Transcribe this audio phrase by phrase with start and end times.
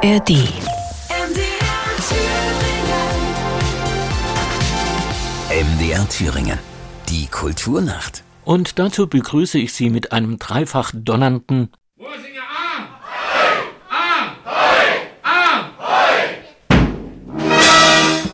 [0.00, 0.30] ARD.
[5.50, 6.58] MDR Thüringen.
[7.08, 8.22] Die Kulturnacht.
[8.44, 11.72] Und dazu begrüße ich Sie mit einem dreifach donnernden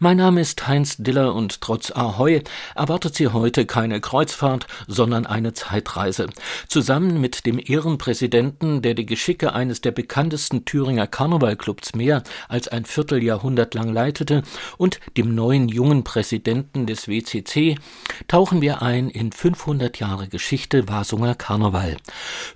[0.05, 2.43] Mein Name ist Heinz Diller und trotz Ahoi
[2.75, 6.29] erwartet Sie heute keine Kreuzfahrt, sondern eine Zeitreise.
[6.69, 12.85] Zusammen mit dem Ehrenpräsidenten, der die Geschicke eines der bekanntesten Thüringer Karnevalclubs mehr als ein
[12.85, 14.43] Vierteljahrhundert lang leitete
[14.77, 17.79] und dem neuen jungen Präsidenten des WCC,
[18.29, 21.97] tauchen wir ein in 500 Jahre Geschichte Wasunger Karneval.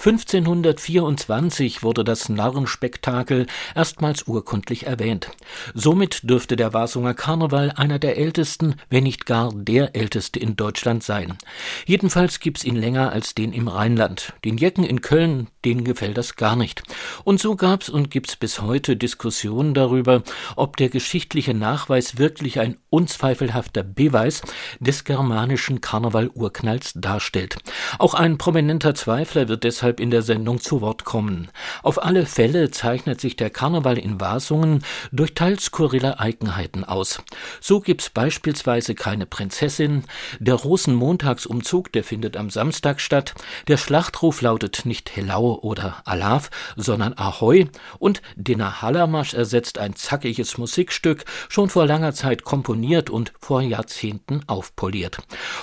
[0.05, 5.31] 1524 wurde das Narrenspektakel erstmals urkundlich erwähnt.
[5.73, 10.57] Somit dürfte der Wasunger Karneval Karneval einer der ältesten, wenn nicht gar der älteste in
[10.57, 11.39] Deutschland sein.
[11.87, 14.33] Jedenfalls gibt's ihn länger als den im Rheinland.
[14.45, 16.83] Den Jecken in Köln, denen gefällt das gar nicht.
[17.23, 20.25] Und so gab's und gibt's bis heute Diskussionen darüber,
[20.57, 24.43] ob der geschichtliche Nachweis wirklich ein unzweifelhafter Beweis
[24.81, 27.59] des germanischen Karneval-Urknalls darstellt.
[28.01, 31.51] Auch ein prominenter Zweifler wird deshalb in der Sendung zu Wort kommen.
[31.85, 37.18] Auf alle Fälle zeichnet sich der Karneval in Wasungen durch teils skurrile Eigenheiten aus.
[37.61, 40.05] So gibt's beispielsweise keine Prinzessin,
[40.39, 43.35] der Rosenmontagsumzug, der findet am Samstag statt,
[43.67, 47.67] der Schlachtruf lautet nicht Hellau oder Alaf, sondern Ahoi
[47.99, 54.43] und den Hallermarsch ersetzt ein zackiges Musikstück, schon vor langer Zeit komponiert und vor Jahrzehnten
[54.47, 55.19] aufpoliert.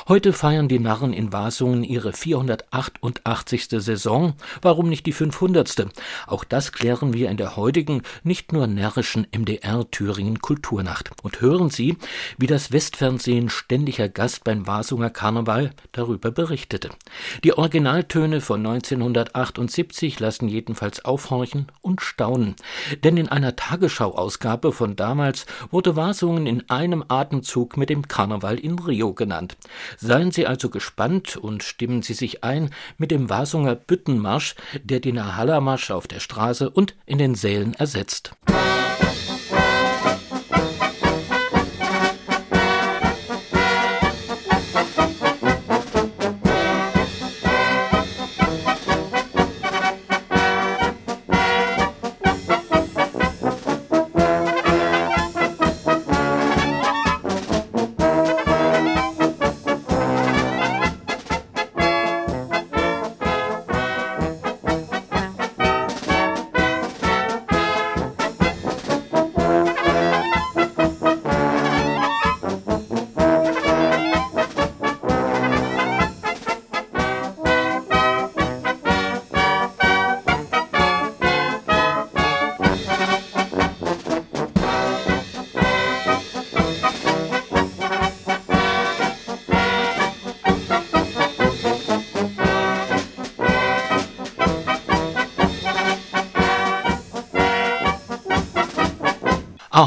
[0.08, 3.68] Heute feiern die Narren in Wasungen ihre 488.
[3.70, 5.88] Saison, warum nicht die 500.
[6.28, 11.70] Auch das klären wir in der heutigen, nicht nur närrischen MDR Thüringen Kulturnacht und hören
[11.70, 11.98] Sie,
[12.38, 16.90] wie das Westfernsehen ständiger Gast beim Wasunger Karneval darüber berichtete.
[17.44, 22.56] Die Originaltöne von 1978 lassen jedenfalls aufhorchen und staunen,
[23.04, 28.80] denn in einer Tagesschau-Ausgabe von damals wurde Wasungen in einem Atemzug mit dem Karneval in
[28.80, 29.56] Rio genannt.
[29.98, 35.36] Seien Sie also gespannt und stimmen Sie sich ein mit dem Wasunger Büttenmarsch, der den
[35.38, 38.32] Hallermarsch auf der Straße und in den Sälen ersetzt.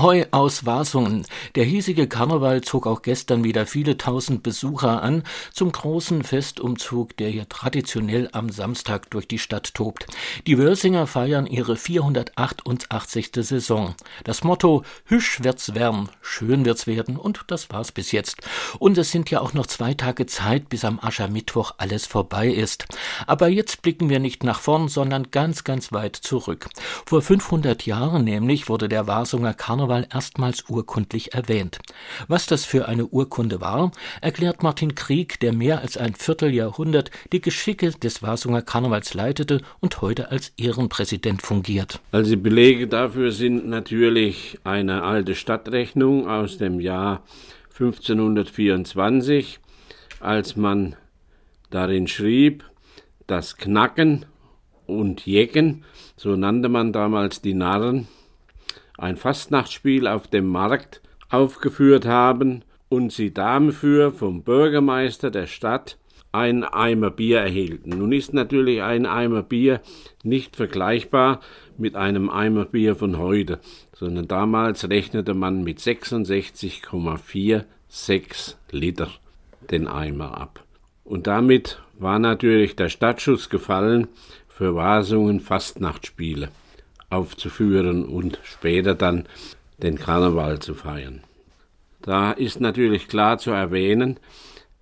[0.08, 1.26] Ahoi aus Wasungen.
[1.54, 7.28] Der hiesige Karneval zog auch gestern wieder viele tausend Besucher an zum großen Festumzug, der
[7.28, 10.06] hier traditionell am Samstag durch die Stadt tobt.
[10.46, 13.32] Die Wörsinger feiern ihre 488.
[13.40, 13.94] Saison.
[14.24, 18.40] Das Motto Hüsch wird's wärm, schön wird's werden und das war's bis jetzt.
[18.78, 22.86] Und es sind ja auch noch zwei Tage Zeit, bis am Aschermittwoch alles vorbei ist.
[23.26, 26.70] Aber jetzt blicken wir nicht nach vorn, sondern ganz, ganz weit zurück.
[27.04, 31.78] Vor 500 Jahren nämlich wurde der Wasunger Karneval Karneval erstmals urkundlich erwähnt.
[32.28, 37.40] Was das für eine Urkunde war, erklärt Martin Krieg, der mehr als ein Vierteljahrhundert die
[37.40, 42.00] Geschicke des Wasunger Karnevals leitete und heute als Ehrenpräsident fungiert.
[42.12, 47.22] Also Belege dafür sind natürlich eine alte Stadtrechnung aus dem Jahr
[47.78, 49.60] 1524,
[50.20, 50.96] als man
[51.70, 52.64] darin schrieb,
[53.26, 54.26] das Knacken
[54.86, 55.84] und Jecken,
[56.16, 58.08] so nannte man damals die Narren,
[58.98, 61.00] ein Fastnachtsspiel auf dem Markt
[61.30, 65.96] aufgeführt haben und sie dafür vom Bürgermeister der Stadt
[66.32, 67.88] ein Eimer Bier erhielten.
[67.90, 69.80] Nun ist natürlich ein Eimer Bier
[70.22, 71.40] nicht vergleichbar
[71.78, 73.60] mit einem Eimer Bier von heute,
[73.94, 79.08] sondern damals rechnete man mit 66,46 Liter
[79.70, 80.62] den Eimer ab.
[81.04, 84.08] Und damit war natürlich der Stadtschuss gefallen
[84.48, 86.50] für Wasungen Fastnachtspiele
[87.10, 89.26] aufzuführen und später dann
[89.78, 91.22] den Karneval zu feiern.
[92.02, 94.18] Da ist natürlich klar zu erwähnen,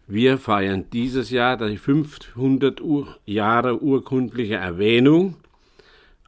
[0.06, 5.36] wir feiern dieses Jahr die 500 Ur Jahre urkundliche Erwähnung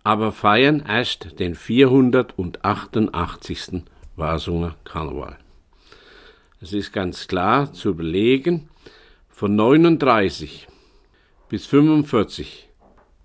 [0.08, 3.82] aber feiern erst den 488.
[4.16, 5.36] Wasunger Karneval.
[6.62, 8.70] Es ist ganz klar zu belegen,
[9.28, 10.66] von 39
[11.50, 12.70] bis 45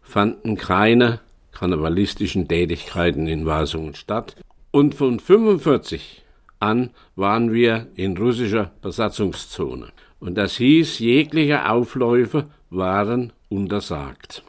[0.02, 1.22] fanden keine
[1.64, 4.36] karnevalistischen Tätigkeiten in Wasungen statt
[4.72, 6.22] und von 45
[6.60, 9.88] an waren wir in russischer Besatzungszone.
[10.20, 14.44] Und das hieß, jegliche Aufläufe waren untersagt.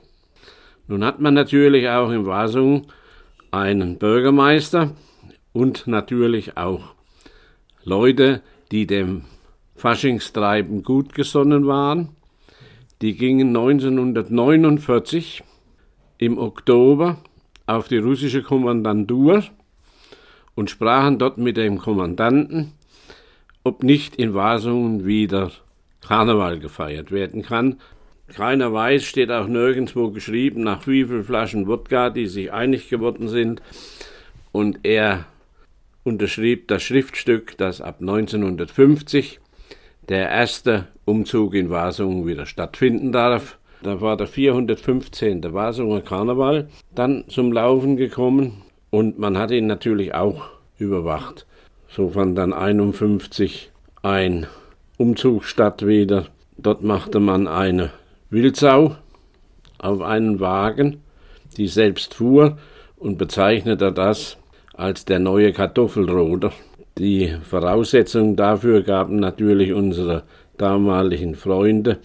[0.89, 2.89] Nun hat man natürlich auch in Wasungen
[3.53, 4.97] einen Bürgermeister
[5.53, 6.95] und natürlich auch
[7.85, 9.23] Leute, die dem
[9.77, 12.09] Faschingstreiben gut gesonnen waren.
[13.03, 15.45] Die gingen 1949
[16.25, 17.19] im Oktober
[17.67, 19.45] auf die russische Kommandantur
[20.55, 22.73] und sprachen dort mit dem Kommandanten,
[23.63, 25.51] ob nicht in Wasungen wieder
[26.01, 27.81] Karneval gefeiert werden kann.
[28.29, 33.29] Keiner weiß, steht auch nirgendwo geschrieben, nach wie vielen Flaschen Wodka, die sich einig geworden
[33.29, 33.63] sind.
[34.53, 35.27] Und er
[36.05, 39.41] unterschrieb das Schriftstück, das ab 1950
[40.09, 43.59] der erste Umzug in Wasungen wieder stattfinden darf.
[43.85, 45.53] Da war der 415.
[45.53, 50.47] Wasunger Karneval dann zum Laufen gekommen und man hat ihn natürlich auch
[50.79, 51.45] überwacht.
[51.89, 53.71] So fand dann 51
[54.03, 54.47] ein
[54.97, 56.29] Umzug statt wieder.
[56.57, 57.91] Dort machte man eine
[58.31, 58.97] Wildsau
[59.77, 61.03] auf einen Wagen,
[61.59, 62.57] die selbst fuhr
[62.97, 64.39] und bezeichnete das
[64.73, 66.53] als der neue Kartoffelroder.
[66.97, 70.23] Die Voraussetzung dafür gaben natürlich unsere
[70.57, 71.99] damaligen Freunde,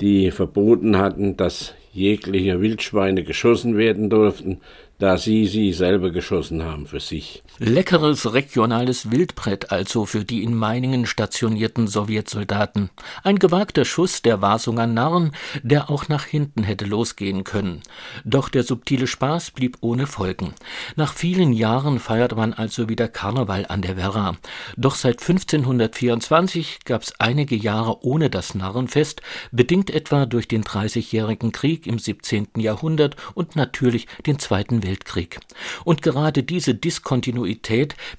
[0.00, 4.60] die verboten hatten, dass jegliche Wildschweine geschossen werden durften,
[4.98, 7.42] da sie sie selber geschossen haben für sich.
[7.58, 12.90] Leckeres regionales Wildbrett also für die in Meiningen stationierten Sowjetsoldaten.
[13.22, 15.32] Ein gewagter Schuss der Wasunger Narren,
[15.62, 17.80] der auch nach hinten hätte losgehen können.
[18.26, 20.52] Doch der subtile Spaß blieb ohne Folgen.
[20.96, 24.36] Nach vielen Jahren feiert man also wieder Karneval an der Werra.
[24.76, 31.86] Doch seit 1524 gab's einige Jahre ohne das Narrenfest, bedingt etwa durch den Dreißigjährigen Krieg
[31.86, 32.48] im 17.
[32.58, 35.40] Jahrhundert und natürlich den Zweiten Weltkrieg.
[35.84, 37.45] Und gerade diese Diskontinuität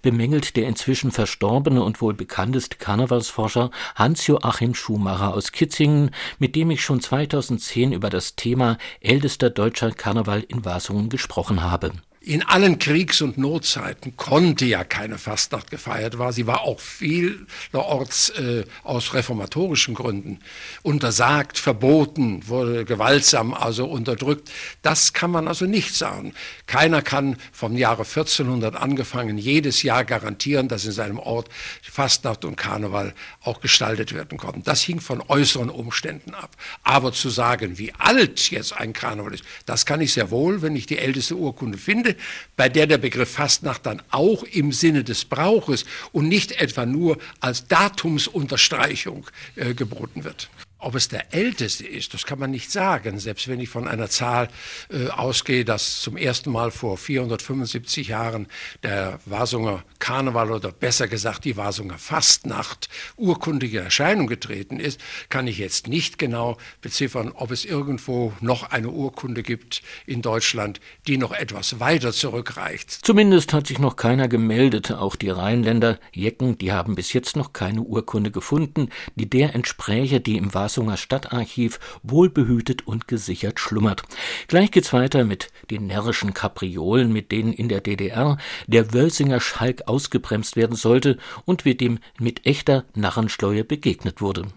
[0.02, 6.82] bemängelt der inzwischen verstorbene und wohl bekannteste Karnevalsforscher Hans-Joachim Schumacher aus Kitzingen, mit dem ich
[6.82, 11.92] schon 2010 über das Thema ältester deutscher Karneval in Wasungen gesprochen habe
[12.28, 16.34] in allen Kriegs- und Notzeiten konnte ja keine Fastnacht gefeiert war.
[16.34, 20.40] Sie war auch vielerorts äh, aus reformatorischen Gründen
[20.84, 24.52] untersagt, verboten, wurde gewaltsam also unterdrückt.
[24.82, 26.34] Das kann man also nicht sagen.
[26.66, 31.48] Keiner kann vom Jahre 1400 angefangen jedes Jahr garantieren, dass in seinem Ort
[31.82, 34.64] Fastnacht und Karneval auch gestaltet werden konnten.
[34.64, 36.58] Das hing von äußeren Umständen ab.
[36.84, 40.76] Aber zu sagen, wie alt jetzt ein Karneval ist, das kann ich sehr wohl, wenn
[40.76, 42.17] ich die älteste Urkunde finde
[42.56, 47.18] bei der der Begriff Fastnacht dann auch im Sinne des Brauches und nicht etwa nur
[47.40, 50.50] als Datumsunterstreichung äh, geboten wird.
[50.80, 53.18] Ob es der älteste ist, das kann man nicht sagen.
[53.18, 54.48] Selbst wenn ich von einer Zahl
[54.92, 58.48] äh, ausgehe, dass zum ersten Mal vor 475 Jahren
[58.84, 65.58] der Wasunger Karneval oder besser gesagt die Wasunger Fastnacht urkundige Erscheinung getreten ist, kann ich
[65.58, 71.32] jetzt nicht genau beziffern, ob es irgendwo noch eine Urkunde gibt in Deutschland, die noch
[71.32, 72.92] etwas weiter zurückreicht.
[72.92, 74.92] Zumindest hat sich noch keiner gemeldet.
[74.92, 80.20] Auch die Rheinländer Jecken, die haben bis jetzt noch keine Urkunde gefunden, die der entspräche,
[80.20, 84.04] die im Vasunger Stadtarchiv wohlbehütet und gesichert schlummert.
[84.50, 89.84] Gleich geht's weiter mit den närrischen Kapriolen, mit denen in der DDR der Wölsinger Schalk
[89.86, 94.48] ausgebremst werden sollte und wie dem mit echter Narrenschleue begegnet wurde.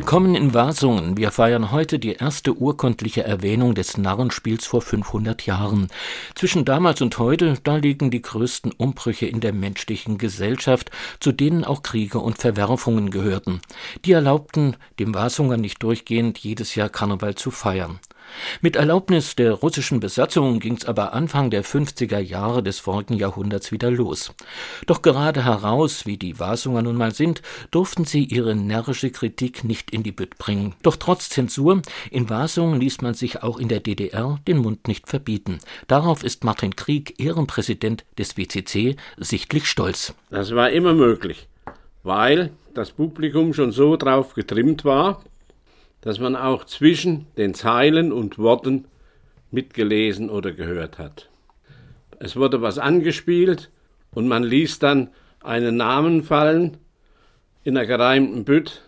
[0.00, 1.18] Willkommen in Wasungen.
[1.18, 5.88] Wir feiern heute die erste urkundliche Erwähnung des Narrenspiels vor 500 Jahren.
[6.34, 10.90] Zwischen damals und heute, da liegen die größten Umbrüche in der menschlichen Gesellschaft,
[11.20, 13.60] zu denen auch Kriege und Verwerfungen gehörten.
[14.06, 18.00] Die erlaubten dem Wasunger nicht durchgehend jedes Jahr Karneval zu feiern.
[18.60, 23.90] Mit Erlaubnis der russischen Besatzung ging's aber Anfang der 50er Jahre des vorigen Jahrhunderts wieder
[23.90, 24.32] los.
[24.86, 29.90] Doch gerade heraus, wie die Wasunger nun mal sind, durften sie ihre närrische Kritik nicht
[29.90, 30.74] in die Bütt bringen.
[30.82, 35.08] Doch trotz Zensur, in Wasungen ließ man sich auch in der DDR den Mund nicht
[35.08, 35.58] verbieten.
[35.86, 40.14] Darauf ist Martin Krieg, Ehrenpräsident des WCC, sichtlich stolz.
[40.30, 41.48] Das war immer möglich,
[42.02, 45.22] weil das Publikum schon so drauf getrimmt war,
[46.00, 48.86] dass man auch zwischen den Zeilen und Worten
[49.50, 51.28] mitgelesen oder gehört hat.
[52.18, 53.70] Es wurde was angespielt
[54.12, 55.08] und man ließ dann
[55.42, 56.76] einen Namen fallen
[57.64, 58.82] in einer gereimten Bütt,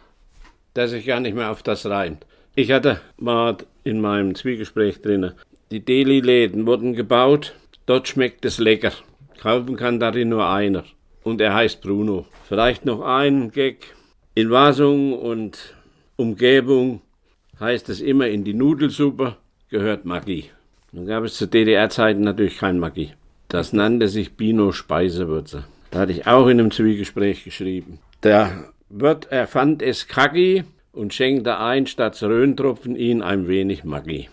[0.76, 2.26] der sich gar nicht mehr auf das reimt.
[2.54, 5.34] Ich hatte mal in meinem Zwiegespräch drinne,
[5.70, 7.54] die Deli-Läden wurden gebaut,
[7.86, 8.92] dort schmeckt es lecker.
[9.40, 10.84] Kaufen kann darin nur einer.
[11.24, 12.26] Und er heißt Bruno.
[12.46, 13.94] Vielleicht noch ein Gag.
[14.34, 15.74] In Wasung und
[16.16, 17.00] Umgebung
[17.60, 19.36] heißt es immer, in die Nudelsuppe
[19.70, 20.50] gehört Magie.
[20.92, 23.12] Nun gab es zu DDR-Zeiten natürlich kein Magie.
[23.48, 25.64] Das nannte sich Bino Speisewürze.
[25.90, 27.98] Da hatte ich auch in einem Zwiegespräch geschrieben.
[28.22, 34.28] Der Wirt erfand es Kagi und schenkte ein, statt Röhntropfen ihn ein wenig Magie.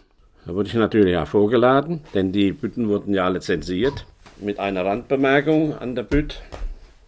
[0.46, 4.06] Da wurde ich natürlich auch vorgeladen, denn die Bütten wurden ja alle zensiert.
[4.40, 6.42] Mit einer Randbemerkung an der Bütt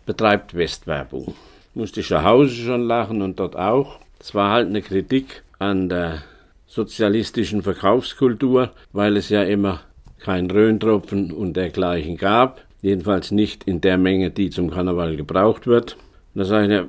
[0.06, 1.34] betreibt Westwerbung.
[1.74, 4.01] Musste ich zu Hause schon lachen und dort auch.
[4.22, 6.22] Es war halt eine Kritik an der
[6.68, 9.82] sozialistischen Verkaufskultur, weil es ja immer
[10.20, 12.62] kein Röhntropfen und dergleichen gab.
[12.84, 15.98] Jedenfalls nicht in der Menge, die zum Karneval gebraucht wird.
[16.36, 16.86] Da sage ich, ja,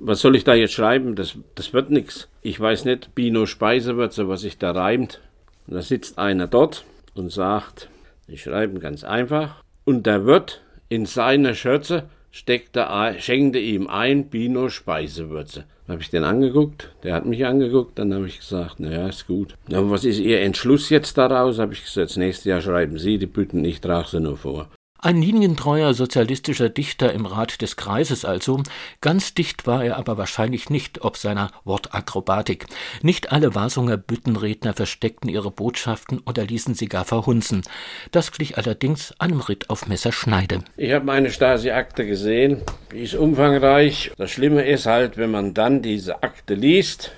[0.00, 1.14] was soll ich da jetzt schreiben?
[1.14, 2.28] Das, das wird nichts.
[2.42, 5.20] Ich weiß nicht, Bino Speisewürze, was sich da reimt.
[5.66, 7.88] Und da sitzt einer dort und sagt,
[8.28, 9.64] ich schreibe ganz einfach.
[9.86, 12.86] Und der Wirt in seiner Schürze steckte,
[13.18, 15.64] schenkte ihm ein Bino Speisewürze.
[15.86, 19.26] Dann habe ich den angeguckt, der hat mich angeguckt, dann habe ich gesagt, naja, ist
[19.26, 19.56] gut.
[19.68, 21.58] Ja, was ist Ihr Entschluss jetzt daraus?
[21.58, 24.68] Habe ich gesagt, nächstes Jahr schreiben Sie die Bütten, ich trage sie nur vor.
[25.02, 28.62] Ein linientreuer sozialistischer Dichter im Rat des Kreises also,
[29.00, 32.66] ganz dicht war er aber wahrscheinlich nicht ob seiner Wortakrobatik.
[33.00, 37.62] Nicht alle Wasunger Büttenredner versteckten ihre Botschaften oder ließen sie gar verhunzen.
[38.10, 40.58] Das glich allerdings einem Ritt auf Messerschneide.
[40.76, 42.60] Ich habe meine Stasi-Akte gesehen,
[42.92, 44.12] die ist umfangreich.
[44.18, 47.12] Das Schlimme ist halt, wenn man dann diese Akte liest,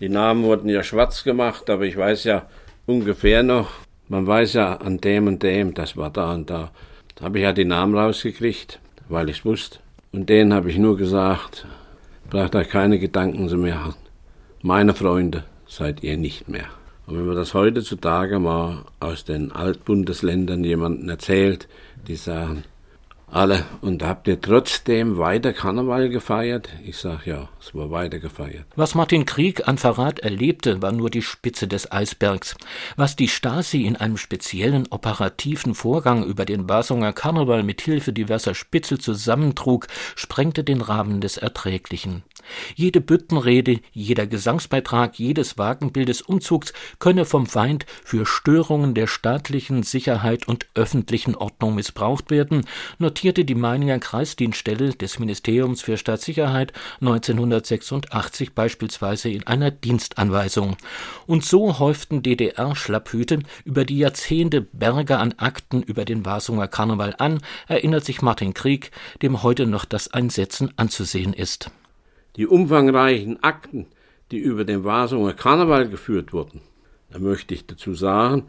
[0.00, 2.46] die Namen wurden ja schwarz gemacht, aber ich weiß ja
[2.84, 3.70] ungefähr noch,
[4.08, 6.72] man weiß ja an dem und dem, das war da und da
[7.22, 9.78] habe ich ja die Namen rausgekriegt, weil ich es wusste.
[10.10, 11.66] Und denen habe ich nur gesagt,
[12.28, 13.94] braucht euch keine Gedanken zu haben.
[14.60, 16.66] Meine Freunde seid ihr nicht mehr.
[17.06, 21.68] Und wenn man das heutzutage mal aus den Altbundesländern jemanden erzählt,
[22.06, 22.64] die sagen,
[23.32, 23.64] alle.
[23.80, 26.68] Und habt ihr trotzdem weiter Karneval gefeiert?
[26.84, 28.66] Ich sag ja, es war weiter gefeiert.
[28.76, 32.56] Was Martin Krieg an Verrat erlebte, war nur die Spitze des Eisbergs.
[32.96, 38.54] Was die Stasi in einem speziellen operativen Vorgang über den Basunger Karneval mit Hilfe diverser
[38.54, 42.22] Spitzel zusammentrug, sprengte den Rahmen des Erträglichen.
[42.74, 49.82] Jede Büttenrede, jeder Gesangsbeitrag, jedes Wagenbild des Umzugs könne vom Feind für Störungen der staatlichen
[49.82, 52.66] Sicherheit und öffentlichen Ordnung missbraucht werden,
[53.22, 60.76] notierte die Meininger Kreisdienststelle des Ministeriums für Staatssicherheit 1986 beispielsweise in einer Dienstanweisung.
[61.28, 67.38] Und so häuften DDR-Schlapphüte über die Jahrzehnte Berge an Akten über den Wasunger Karneval an,
[67.68, 68.90] erinnert sich Martin Krieg,
[69.22, 71.70] dem heute noch das Einsetzen anzusehen ist.
[72.34, 73.86] Die umfangreichen Akten,
[74.32, 76.60] die über den Wasunger Karneval geführt wurden,
[77.12, 78.48] da möchte ich dazu sagen,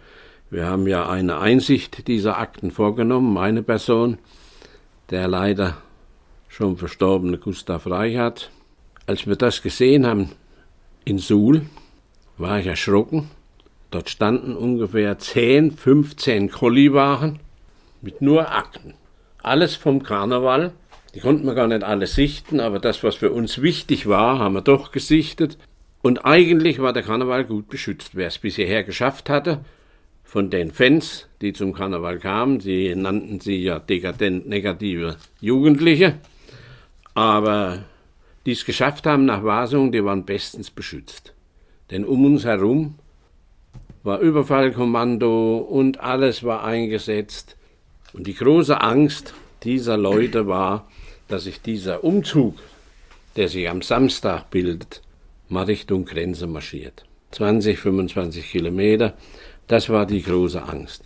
[0.50, 4.18] wir haben ja eine Einsicht dieser Akten vorgenommen, meine Person,
[5.14, 5.78] der leider
[6.50, 8.52] schon verstorbene Gustav Reichert.
[9.08, 10.32] Als wir das gesehen haben
[11.06, 11.62] in Suhl,
[12.38, 13.30] war ich erschrocken.
[13.92, 17.40] Dort standen ungefähr 10, 15 Kolliwagen
[18.02, 18.96] mit nur Akten.
[19.42, 20.74] Alles vom Karneval
[21.14, 24.56] die konnten wir gar nicht alle sichten, aber das, was für uns wichtig war, haben
[24.56, 25.60] wir doch gesichtet.
[26.02, 28.16] Und eigentlich war der Karneval gut beschützt.
[28.16, 29.64] Wer es bisher geschafft hatte,
[30.34, 36.16] von den Fans, die zum Karneval kamen, sie nannten sie ja dekadent negative Jugendliche,
[37.14, 37.84] aber
[38.48, 41.36] die es geschafft haben nach Wasung, die waren bestens beschützt.
[41.92, 42.96] Denn um uns herum
[44.02, 47.56] war Überfallkommando und alles war eingesetzt.
[48.14, 50.90] Und die große Angst dieser Leute war,
[51.28, 52.56] dass sich dieser Umzug,
[53.36, 55.04] der sich am Samstag bildet,
[55.48, 57.06] mal Richtung Grenze marschiert.
[57.34, 59.14] 20, 25 Kilometer,
[59.68, 61.04] das war die große Angst.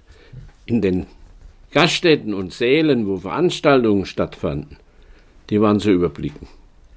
[0.65, 1.05] In den
[1.71, 4.77] Gaststätten und Sälen, wo Veranstaltungen stattfanden,
[5.49, 6.47] die waren zu überblicken.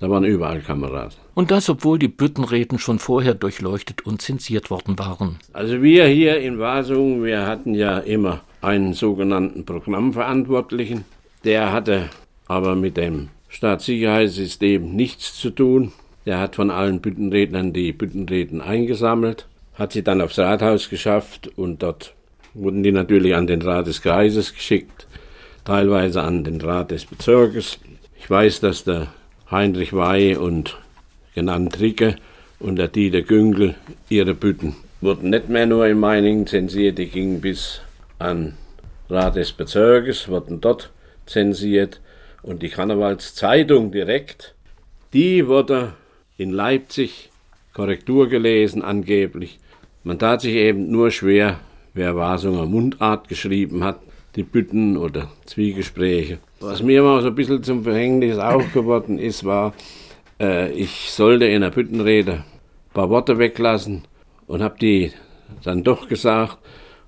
[0.01, 1.19] Da waren überall Kameras.
[1.35, 5.39] Und das, obwohl die Büttenreden schon vorher durchleuchtet und zensiert worden waren.
[5.53, 11.05] Also wir hier in Wasung, wir hatten ja immer einen sogenannten Programmverantwortlichen.
[11.45, 12.09] Der hatte
[12.47, 15.93] aber mit dem Staatssicherheitssystem nichts zu tun.
[16.25, 19.47] Der hat von allen Büttenrednern die Büttenreden eingesammelt,
[19.81, 22.15] hat sie dann aufs Rathaus geschafft und dort
[22.53, 25.07] wurden die natürlich an den Rat des Kreises geschickt,
[25.65, 27.79] teilweise an den Rat des Bezirkes.
[28.19, 29.09] Ich weiß, dass der
[29.51, 30.77] Heinrich Wey und
[31.35, 32.17] genannt Ricke
[32.59, 33.75] und der Dieter Güngel
[34.11, 37.81] ihre Bütten wurden nicht mehr nur in Meiningen zensiert, die gingen bis
[38.19, 38.59] an
[39.09, 40.91] Rat des Bezirkes, wurden dort
[41.25, 42.01] zensiert
[42.43, 44.55] und die Karnevalszeitung direkt,
[45.15, 45.95] die wurde
[46.37, 47.31] in Leipzig
[47.73, 49.59] Korrektur gelesen angeblich.
[50.03, 51.61] Man tat sich eben nur schwer,
[51.93, 54.01] wer Wasunger Mundart geschrieben hat,
[54.37, 56.39] die Bütten oder Zwiegespräche.
[56.61, 59.75] Was mir mal so ein bisschen zum Verhängnis aufgeworden ist, war,
[60.41, 64.05] äh, ich sollte in der Büttenrede ein paar Worte weglassen
[64.47, 65.13] und habe die
[65.65, 66.59] dann doch gesagt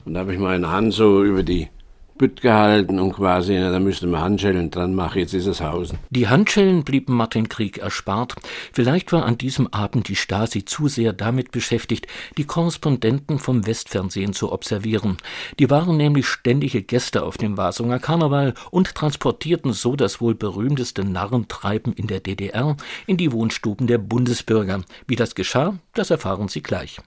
[0.05, 1.69] und habe ich meine Hand so über die
[2.19, 5.99] Bütt gehalten und quasi, na, da müsste man Handschellen dran machen, jetzt ist es Hausen.
[6.11, 8.35] Die Handschellen blieben Martin Krieg erspart.
[8.73, 14.33] Vielleicht war an diesem Abend die Stasi zu sehr damit beschäftigt, die Korrespondenten vom Westfernsehen
[14.33, 15.17] zu observieren.
[15.59, 21.05] Die waren nämlich ständige Gäste auf dem Wasunger Karneval und transportierten so das wohl berühmteste
[21.05, 24.83] Narrentreiben in der DDR in die Wohnstuben der Bundesbürger.
[25.07, 26.99] Wie das geschah, das erfahren Sie gleich.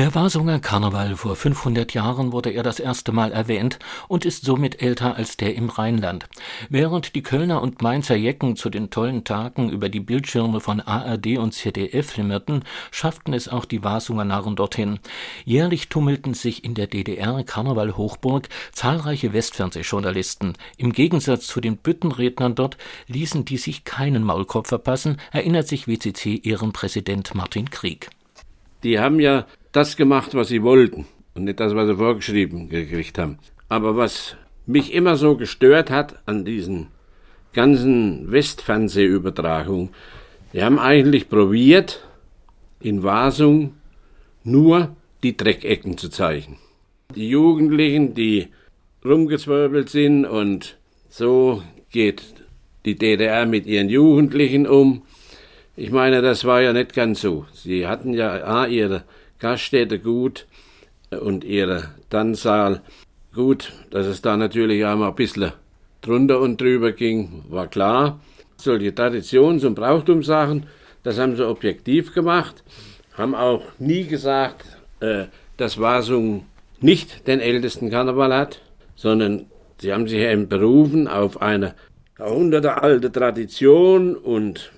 [0.00, 4.80] Der Wasunger Karneval vor 500 Jahren wurde er das erste Mal erwähnt und ist somit
[4.80, 6.26] älter als der im Rheinland.
[6.70, 11.36] Während die Kölner und Mainzer Jecken zu den tollen Tagen über die Bildschirme von ARD
[11.36, 15.00] und ZDF flimmerten, schafften es auch die Wasunger Narren dorthin.
[15.44, 20.54] Jährlich tummelten sich in der DDR Karneval Hochburg zahlreiche Westfernsehjournalisten.
[20.78, 27.34] Im Gegensatz zu den Büttenrednern dort ließen die sich keinen Maulkorb verpassen, erinnert sich WCC-Ehrenpräsident
[27.34, 28.08] Martin Krieg.
[28.82, 33.18] Die haben ja das gemacht, was sie wollten und nicht das, was sie vorgeschrieben gekriegt
[33.18, 33.38] haben.
[33.68, 36.88] Aber was mich immer so gestört hat an diesen
[37.52, 39.90] ganzen Westfernsehübertragungen,
[40.52, 42.06] die haben eigentlich probiert,
[42.80, 43.74] in Wasung
[44.42, 46.58] nur die Dreckecken zu zeigen.
[47.14, 48.48] Die Jugendlichen, die
[49.04, 50.76] rumgezwirbelt sind und
[51.08, 52.22] so geht
[52.84, 55.02] die DDR mit ihren Jugendlichen um
[55.80, 57.46] ich meine, das war ja nicht ganz so.
[57.54, 59.04] Sie hatten ja A, ihre
[59.40, 60.46] Gaststätte gut
[61.10, 62.82] und ihre Tanzsaal
[63.34, 63.72] gut.
[63.90, 65.52] Dass es da natürlich auch mal ein bisschen
[66.02, 68.20] drunter und drüber ging, war klar.
[68.56, 70.66] Solche Traditions- und Brauchtumssachen,
[71.02, 72.62] das haben sie objektiv gemacht,
[73.14, 74.66] haben auch nie gesagt,
[75.00, 75.24] äh,
[75.56, 76.46] dass Wasung
[76.80, 78.60] nicht den ältesten Karneval hat,
[78.96, 79.46] sondern
[79.78, 81.74] sie haben sich eben berufen auf eine
[82.18, 84.72] jahrhundertealte Tradition und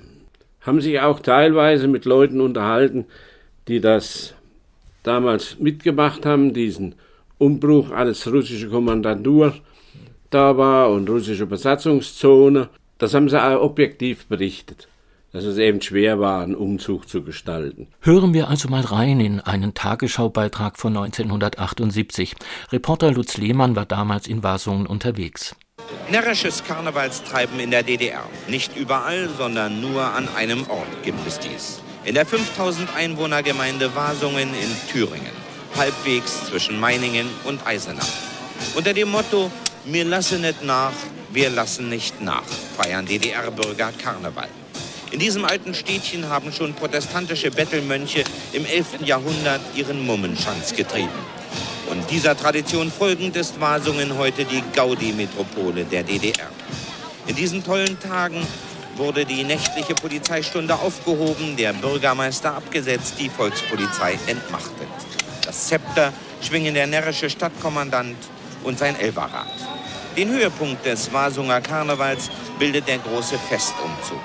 [0.61, 3.07] haben sich auch teilweise mit Leuten unterhalten,
[3.67, 4.35] die das
[5.03, 6.95] damals mitgemacht haben, diesen
[7.39, 9.55] Umbruch, als russische Kommandantur
[10.31, 12.69] da war und russische Besatzungszone.
[12.99, 14.89] Das haben sie auch objektiv berichtet,
[15.33, 17.89] dass es eben schwer war, einen Umzug zu gestalten.
[18.01, 22.35] Hören wir also mal rein in einen Tagesschaubeitrag von 1978.
[22.71, 25.57] Reporter Lutz Lehmann war damals in Wasungen unterwegs.
[26.11, 28.23] Närrisches Karnevalstreiben in der DDR.
[28.49, 31.83] Nicht überall, sondern nur an einem Ort gibt es dies.
[32.05, 35.31] In der 5000 Einwohnergemeinde Wasungen in Thüringen.
[35.77, 38.09] Halbwegs zwischen Meiningen und Eisenach.
[38.75, 39.53] Unter dem Motto,
[39.85, 40.93] wir lassen nicht nach,
[41.33, 42.43] wir lassen nicht nach,
[42.77, 44.49] feiern DDR-Bürger Karneval.
[45.13, 49.03] In diesem alten Städtchen haben schon protestantische Bettelmönche im 11.
[49.05, 51.09] Jahrhundert ihren Mummenschanz getrieben.
[51.89, 56.49] Und dieser Tradition folgend ist Wasungen heute die Gaudi-Metropole der DDR.
[57.29, 58.45] In diesen tollen Tagen
[58.97, 64.89] wurde die nächtliche Polizeistunde aufgehoben, der Bürgermeister abgesetzt, die Volkspolizei entmachtet.
[65.45, 68.17] Das Zepter schwingen der närrische Stadtkommandant
[68.65, 69.53] und sein Elberrat.
[70.17, 74.21] Den Höhepunkt des Wasunger Karnevals bildet der große Festumzug.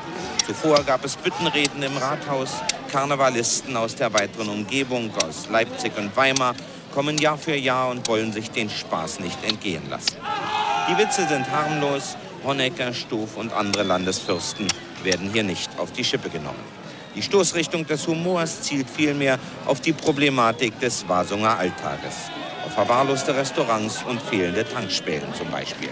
[0.46, 2.52] Zuvor gab es Büttenreden im Rathaus.
[2.92, 6.56] Karnevalisten aus der weiteren Umgebung, aus Leipzig und Weimar,
[6.94, 10.16] kommen Jahr für Jahr und wollen sich den Spaß nicht entgehen lassen.
[10.90, 12.16] Die Witze sind harmlos.
[12.48, 14.68] Honecker, Stuf und andere Landesfürsten
[15.04, 16.64] werden hier nicht auf die Schippe genommen.
[17.14, 22.32] Die Stoßrichtung des Humors zielt vielmehr auf die Problematik des Wasunger Alltages.
[22.66, 25.90] Auf verwahrloste Restaurants und fehlende Tankspälen zum Beispiel.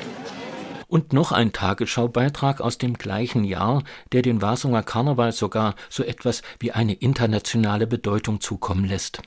[0.87, 6.41] Und noch ein Tagesschaubeitrag aus dem gleichen Jahr, der den Wasunger Karneval sogar so etwas
[6.59, 9.21] wie eine internationale Bedeutung zukommen lässt.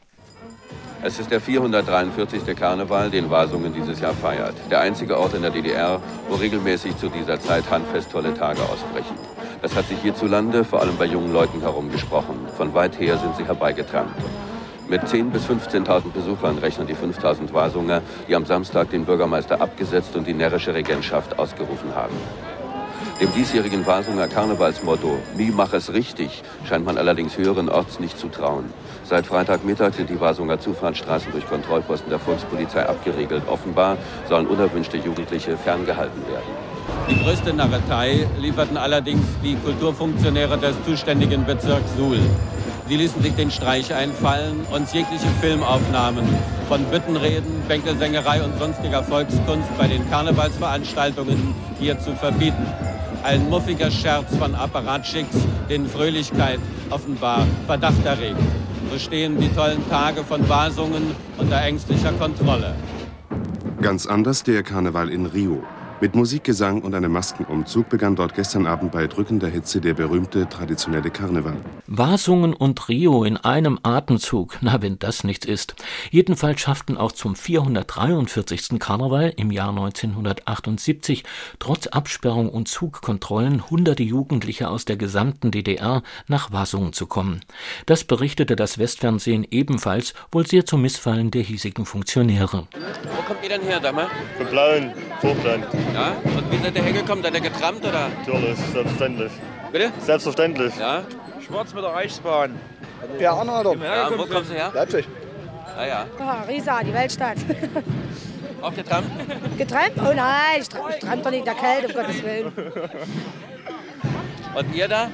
[1.01, 2.57] Es ist der 443.
[2.57, 4.55] Karneval, den Wasungen dieses Jahr feiert.
[4.69, 9.17] Der einzige Ort in der DDR, wo regelmäßig zu dieser Zeit handfest tolle Tage ausbrechen.
[9.63, 12.49] Das hat sich hierzulande vor allem bei jungen Leuten herumgesprochen.
[12.57, 14.11] Von weit her sind sie herbeigetrannt.
[14.89, 20.17] Mit 10.000 bis 15.000 Besuchern rechnen die 5.000 Wasunger, die am Samstag den Bürgermeister abgesetzt
[20.17, 22.17] und die närrische Regentschaft ausgerufen haben.
[23.21, 28.29] Dem diesjährigen Wasunger Karnevalsmotto Nie mach es richtig scheint man allerdings höheren Orts nicht zu
[28.29, 28.73] trauen.
[29.09, 33.49] Seit Freitagmittag sind die Wasunger Zufahrtsstraßen durch Kontrollposten der Volkspolizei abgeriegelt.
[33.49, 33.97] Offenbar
[34.29, 36.45] sollen unerwünschte Jugendliche ferngehalten werden.
[37.09, 42.21] Die größte Narretei lieferten allerdings die Kulturfunktionäre des zuständigen Bezirks Suhl.
[42.87, 46.27] Sie ließen sich den Streich einfallen, uns jegliche Filmaufnahmen
[46.69, 52.67] von Büttenreden, Bänkelsängerei und sonstiger Volkskunst bei den Karnevalsveranstaltungen hier zu verbieten.
[53.23, 55.37] Ein muffiger Scherz von Apparatschicks,
[55.71, 58.37] den Fröhlichkeit offenbar Verdacht erregt.
[58.91, 62.75] So stehen die tollen Tage von Wasungen unter ängstlicher Kontrolle.
[63.83, 65.63] Ganz anders der Karneval in Rio.
[66.01, 70.49] Mit Musik, Gesang und einem Maskenumzug begann dort gestern Abend bei drückender Hitze der berühmte
[70.49, 71.57] traditionelle Karneval.
[71.89, 75.75] Wasungen und Rio in einem Atemzug, na wenn das nichts ist.
[76.13, 78.79] Jedenfalls schafften auch zum 443.
[78.79, 81.25] Karneval im Jahr 1978
[81.59, 87.41] trotz Absperrung und Zugkontrollen hunderte Jugendliche aus der gesamten DDR nach Wasungen zu kommen.
[87.87, 92.69] Das berichtete das Westfernsehen ebenfalls, wohl sehr zum Missfallen der hiesigen Funktionäre.
[92.73, 94.07] Wo kommt ihr denn her, Dammer?
[94.37, 95.67] Von Blauen, Vogtland.
[95.95, 96.13] Ja?
[96.25, 97.23] Und wie seid ihr hergekommen?
[97.25, 98.09] Seid ihr getrampt oder?
[98.19, 99.33] Natürlich, selbstverständlich.
[99.73, 99.93] Bitte?
[100.01, 100.77] Selbstverständlich.
[100.79, 101.03] Ja?
[101.47, 102.59] Schwarz mit der Reichsbahn.
[103.19, 103.75] Per Anhalter.
[103.77, 104.71] ja wo kommst du her?
[104.75, 105.07] Leipzig.
[105.77, 106.07] Ah ja.
[106.19, 107.37] Ja, Riesa, die Weltstadt.
[108.63, 109.11] Auch getrampt?
[109.57, 109.93] Getrennt?
[109.99, 112.53] Oh nein, ich, tra ich tramp doch nicht in der Kälte, um Gottes Willen.
[114.55, 115.09] Und ihr da?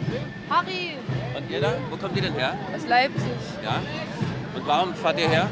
[0.48, 0.94] Harry
[1.36, 1.74] Und ihr da?
[1.90, 2.56] Wo kommt ihr denn her?
[2.74, 3.22] aus Leipzig.
[3.62, 3.82] Ja.
[4.56, 5.48] Und warum fahrt ihr her?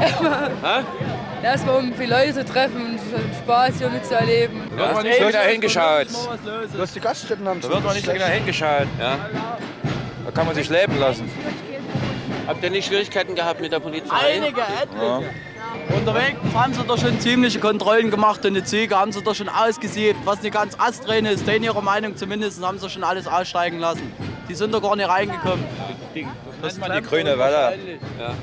[0.00, 0.84] Hä?
[1.42, 3.00] Erstmal um viele Leute zu treffen und
[3.42, 4.62] Spaß hier mitzuerleben.
[4.76, 6.08] Du hast nicht genau hingeschaut.
[6.72, 8.86] Du hast die Gaststätten am Da wird man nicht so genau hingeschaut.
[8.98, 9.16] Ja.
[10.24, 11.30] Da kann man sich leben lassen.
[12.46, 14.14] Habt ihr nicht Schwierigkeiten gehabt mit der Polizei?
[14.36, 15.30] Einige, etliche.
[15.94, 19.48] Unterwegs haben sie doch schon ziemliche Kontrollen gemacht und die Züge haben sie doch schon
[19.48, 20.18] ausgesiebt.
[20.24, 24.12] Was nicht ganz astrein ist, in ihrer Meinung zumindest, haben sie schon alles aussteigen lassen.
[24.48, 25.64] Die sind doch gar nicht reingekommen.
[26.62, 27.78] Das ist die grüne Welle.
[28.18, 28.34] Ja.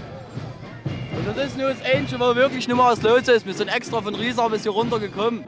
[1.17, 3.45] Und das ist nur das Einzige, wo wirklich nicht mehr was los ist.
[3.45, 5.43] Wir sind extra von Riesa bis hier runtergekommen.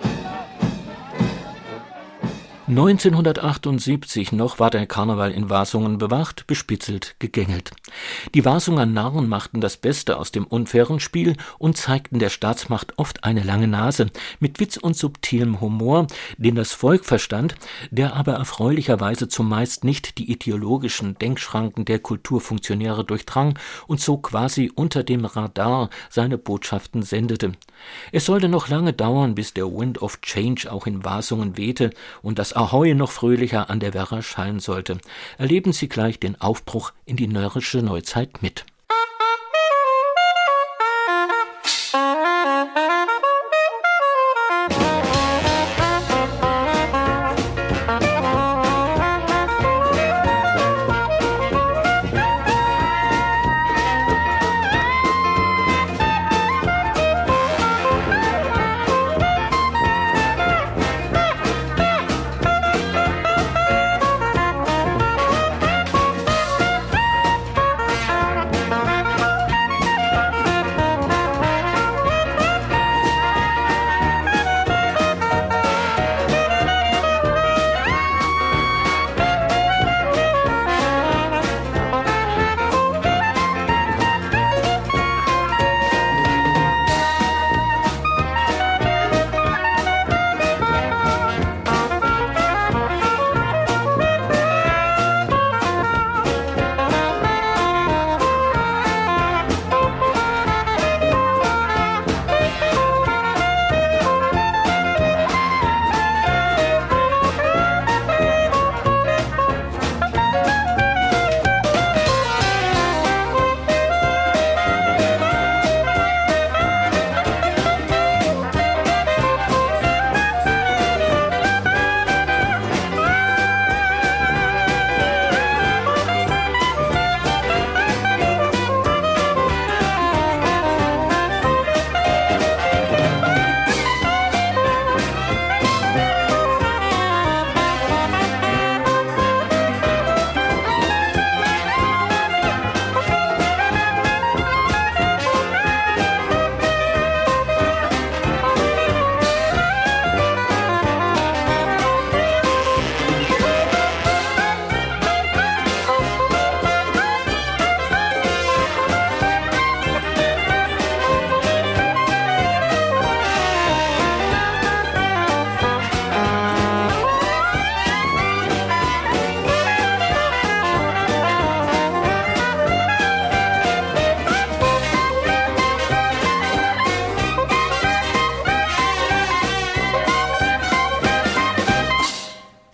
[2.70, 7.72] 1978 noch war der Karneval in Wasungen bewacht, bespitzelt, gegängelt.
[8.36, 13.24] Die Wasunger Narren machten das Beste aus dem unfairen Spiel und zeigten der Staatsmacht oft
[13.24, 14.08] eine lange Nase,
[14.42, 17.56] mit Witz und subtilem Humor, den das Volk verstand,
[17.90, 25.06] der aber erfreulicherweise zumeist nicht die ideologischen Denkschranken der Kulturfunktionäre durchdrang und so quasi unter
[25.06, 27.54] dem Radar seine Botschaften sendete.
[28.12, 32.40] Es sollte noch lange dauern, bis der Wind of Change auch in Wasungen wehte und
[32.40, 34.98] das Ahoi noch fröhlicher an der Werra schallen sollte.
[35.38, 38.66] Erleben Sie gleich den Aufbruch in die närrische Neuzeit mit.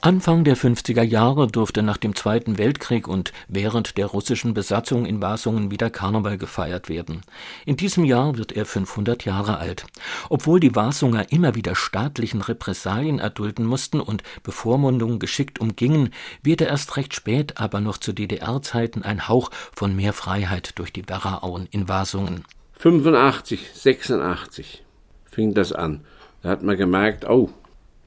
[0.05, 5.21] Anfang der 50er Jahre durfte nach dem Zweiten Weltkrieg und während der russischen Besatzung in
[5.21, 7.21] Wasungen wieder Karneval gefeiert werden.
[7.65, 9.85] In diesem Jahr wird er 500 Jahre alt.
[10.27, 16.09] Obwohl die Wasunger immer wieder staatlichen Repressalien erdulden mussten und Bevormundungen geschickt umgingen,
[16.41, 21.07] wehte erst recht spät, aber noch zu DDR-Zeiten ein Hauch von mehr Freiheit durch die
[21.07, 22.43] Werraauen in Wasungen.
[22.73, 24.83] 85, 86
[25.31, 26.01] fing das an.
[26.41, 27.51] Da hat man gemerkt, oh,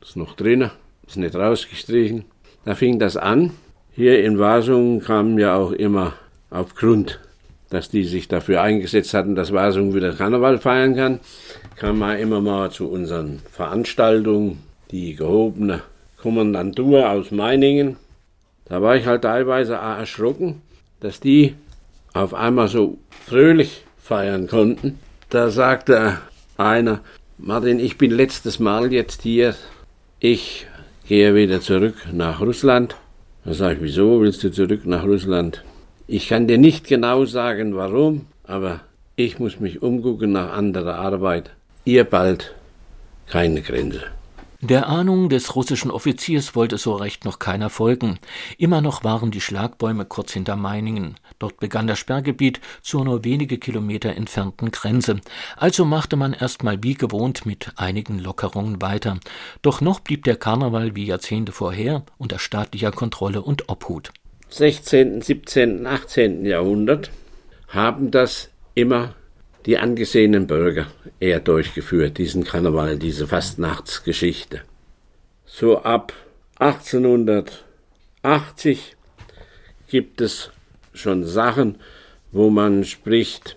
[0.02, 0.72] ist noch drinnen
[1.06, 2.24] ist nicht rausgestrichen.
[2.64, 3.52] Da fing das an.
[3.92, 6.14] Hier in Wasungen kamen ja auch immer
[6.50, 7.20] aufgrund,
[7.70, 11.20] dass die sich dafür eingesetzt hatten, dass Wasungen wieder Karneval feiern kann,
[11.76, 15.82] kam man immer mal zu unseren Veranstaltungen, die gehobene
[16.20, 17.96] Kommandantur aus Meiningen.
[18.66, 20.62] Da war ich halt teilweise erschrocken,
[21.00, 21.54] dass die
[22.12, 24.98] auf einmal so fröhlich feiern konnten.
[25.28, 26.18] Da sagte
[26.56, 27.00] einer,
[27.38, 29.54] Martin, ich bin letztes Mal jetzt hier.
[30.20, 30.66] Ich
[31.06, 32.96] gehe wieder zurück nach Russland.
[33.44, 35.62] Da sage ich, wieso willst du zurück nach Russland?
[36.08, 38.80] Ich kann dir nicht genau sagen, warum, aber
[39.14, 41.50] ich muss mich umgucken nach anderer Arbeit.
[41.84, 42.54] Ihr bald
[43.28, 44.02] keine Grenze.
[44.68, 48.18] Der Ahnung des russischen Offiziers wollte so recht noch keiner folgen.
[48.58, 51.14] Immer noch waren die Schlagbäume kurz hinter Meiningen.
[51.38, 55.20] Dort begann das Sperrgebiet zur nur wenige Kilometer entfernten Grenze.
[55.56, 59.20] Also machte man erstmal wie gewohnt mit einigen Lockerungen weiter.
[59.62, 64.10] Doch noch blieb der Karneval wie Jahrzehnte vorher unter staatlicher Kontrolle und Obhut.
[64.48, 66.44] 16., 17., 18.
[66.44, 67.12] Jahrhundert
[67.68, 69.14] haben das immer
[69.66, 70.86] die angesehenen Bürger
[71.18, 74.60] eher durchgeführt, diesen Karneval, diese Fastnachtsgeschichte.
[75.44, 76.12] So ab
[76.58, 78.94] 1880
[79.88, 80.52] gibt es
[80.94, 81.80] schon Sachen,
[82.32, 83.56] wo man spricht,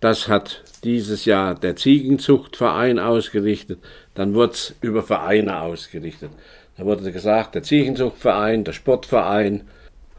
[0.00, 3.78] das hat dieses Jahr der Ziegenzuchtverein ausgerichtet,
[4.14, 6.30] dann wurde es über Vereine ausgerichtet.
[6.76, 9.62] Da wurde gesagt, der Ziegenzuchtverein, der Sportverein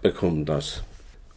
[0.01, 0.83] bekommen das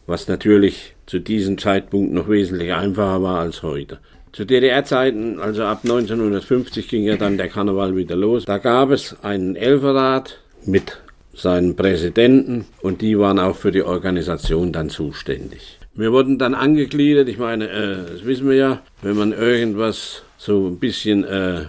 [0.07, 3.99] was natürlich zu diesem Zeitpunkt noch wesentlich einfacher war als heute.
[4.31, 8.45] Zu DDR-Zeiten, also ab 1950, ging ja dann der Karneval wieder los.
[8.45, 10.99] Da gab es einen Elferrat mit
[11.33, 15.79] seinen Präsidenten und die waren auch für die Organisation dann zuständig.
[15.93, 20.67] Wir wurden dann angegliedert, ich meine, äh, das wissen wir ja, wenn man irgendwas so
[20.67, 21.65] ein bisschen äh,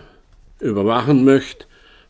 [0.60, 1.64] überwachen möchte,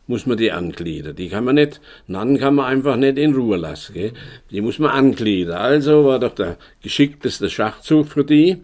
[0.09, 1.15] muss man die angliedern.
[1.15, 3.93] Die kann man nicht, Nannen kann man einfach nicht in Ruhe lassen.
[3.93, 4.11] Gell?
[4.49, 5.57] Die muss man angliedern.
[5.57, 8.57] Also war doch der geschickteste Schachzug für die.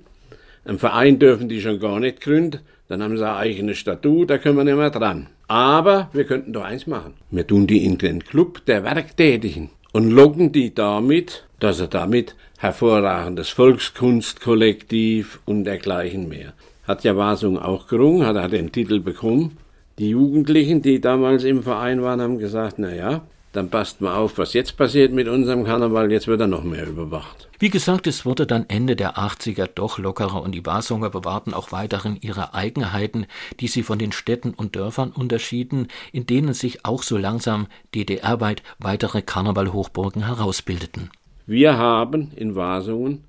[0.65, 2.61] Ein Verein dürfen die schon gar nicht gründen.
[2.87, 5.27] Dann haben sie eine eigene Statut, da können wir nicht mehr dran.
[5.47, 7.13] Aber wir könnten doch eins machen.
[7.31, 12.35] Wir tun die in den Club der Werktätigen und locken die damit, dass er damit
[12.57, 16.53] hervorragendes Volkskunstkollektiv und dergleichen mehr.
[16.87, 19.57] Hat ja Wasung auch gerungen, hat er den Titel bekommen.
[19.97, 23.21] Die Jugendlichen, die damals im Verein waren, haben gesagt, na ja,
[23.53, 26.85] dann passt mal auf, was jetzt passiert mit unserem Karneval, jetzt wird er noch mehr
[26.85, 27.47] überwacht.
[27.59, 31.71] Wie gesagt, es wurde dann Ende der 80er doch lockerer und die Wasunger bewahrten auch
[31.71, 33.25] weiterhin ihre Eigenheiten,
[33.61, 38.61] die sie von den Städten und Dörfern unterschieden, in denen sich auch so langsam DDR-weit
[38.79, 41.09] weitere Karnevalhochburgen herausbildeten.
[41.47, 43.23] Wir haben in Wasungen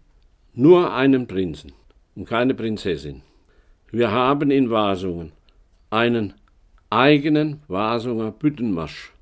[0.54, 1.72] nur einen Prinzen
[2.16, 3.22] und keine Prinzessin.
[3.92, 5.30] Wir haben in Wasungen
[5.90, 6.34] einen
[6.96, 9.12] eigenen Wasunger Büttenmarsch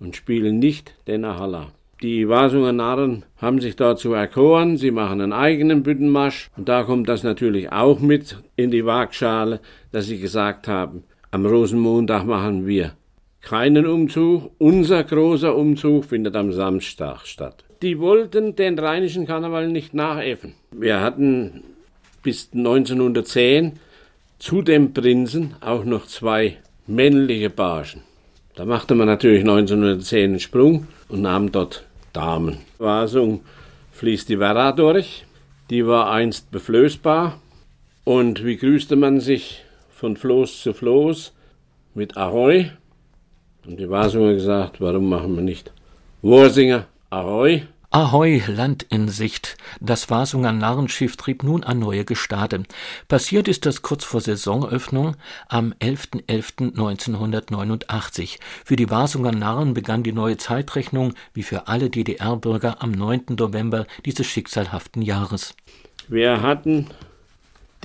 [0.00, 1.68] und spielen nicht den Ahalla.
[2.00, 7.08] Die Wasunger Narren haben sich dazu erkoren, sie machen einen eigenen Büttenmarsch und da kommt
[7.08, 9.60] das natürlich auch mit in die Waagschale,
[9.92, 12.92] dass sie gesagt haben, am Rosenmontag machen wir
[13.42, 17.64] keinen Umzug, unser großer Umzug findet am Samstag statt.
[17.82, 20.54] Die wollten den rheinischen Karneval nicht nachäffen.
[20.70, 21.62] Wir hatten
[22.22, 23.72] bis 1910
[24.38, 26.58] zu dem Prinzen auch noch zwei
[26.88, 28.02] männliche Barschen.
[28.56, 32.58] Da machte man natürlich 1910 einen Sprung und nahm dort Damen.
[32.78, 33.42] Wasung
[33.92, 35.24] fließt die Werra durch,
[35.70, 37.40] die war einst beflößbar.
[38.04, 41.34] Und wie grüßte man sich von Floß zu Floß?
[41.94, 42.70] Mit Ahoi.
[43.66, 45.72] Und die Wasunger gesagt, warum machen wir nicht
[46.22, 47.62] Worsinger Ahoi?
[47.90, 49.56] Ahoi, Land in Sicht.
[49.80, 52.64] Das Wasunger Narrenschiff trieb nun an neue Gestade.
[53.08, 55.16] Passiert ist das kurz vor Saisonöffnung
[55.48, 58.40] am 11.11.1989.
[58.66, 63.22] Für die Wasunger Narren begann die neue Zeitrechnung, wie für alle DDR-Bürger, am 9.
[63.38, 65.56] November dieses schicksalhaften Jahres.
[66.08, 66.88] Wir hatten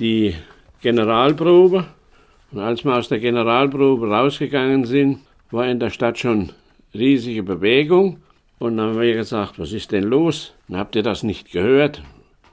[0.00, 0.34] die
[0.82, 1.86] Generalprobe
[2.52, 6.52] und als wir aus der Generalprobe rausgegangen sind, war in der Stadt schon
[6.92, 8.18] riesige Bewegung.
[8.64, 10.54] Und dann haben wir gesagt, was ist denn los?
[10.72, 12.02] Habt ihr das nicht gehört?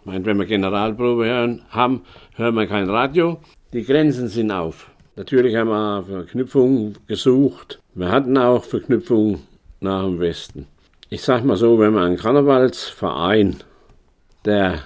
[0.01, 2.01] Ich meine, wenn wir Generalprobe hören, haben,
[2.35, 3.39] hören wir kein Radio.
[3.71, 4.91] Die Grenzen sind auf.
[5.15, 7.79] Natürlich haben wir Verknüpfungen gesucht.
[7.95, 9.43] Wir hatten auch Verknüpfungen
[9.79, 10.67] nach dem Westen.
[11.09, 13.61] Ich sag mal so, wenn man einen Karnevalsverein,
[14.43, 14.79] der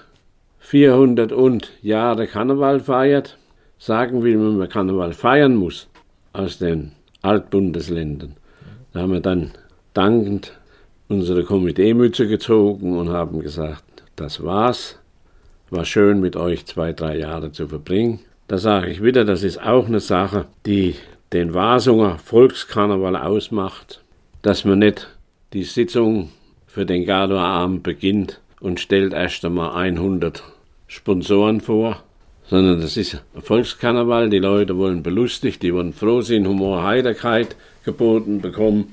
[0.60, 3.40] 400 und Jahre Karneval feiert,
[3.80, 5.88] sagen will, wenn man Karneval feiern muss
[6.34, 6.92] aus den
[7.24, 8.38] Altbundesländern,
[8.94, 9.54] da haben wir dann
[9.96, 10.54] dankend
[11.08, 13.84] unsere Komiteemütze gezogen und haben gesagt,
[14.16, 14.98] das war's.
[15.70, 18.20] War schön mit euch zwei, drei Jahre zu verbringen.
[18.48, 20.96] Da sage ich wieder, das ist auch eine Sache, die
[21.34, 24.04] den Wasunger Volkskarneval ausmacht,
[24.42, 25.08] dass man nicht
[25.54, 26.30] die Sitzung
[26.68, 30.44] für den Gardoabend beginnt und stellt erst einmal 100
[30.88, 32.04] Sponsoren vor,
[32.48, 34.30] sondern das ist Volkskarneval.
[34.30, 38.90] Die Leute wollen belustigt, die wollen froh sein, Humor, Heiterkeit geboten bekommen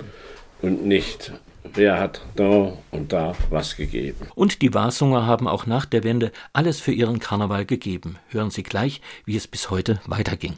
[0.63, 1.33] und nicht
[1.65, 4.29] wer hat da und da was gegeben.
[4.35, 8.19] Und die Wasunger haben auch nach der Wende alles für ihren Karneval gegeben.
[8.29, 10.55] Hören Sie gleich, wie es bis heute weiterging.